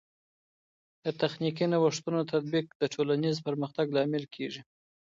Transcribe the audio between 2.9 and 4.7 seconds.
ټولنیز پرمختګ لامل کیږي.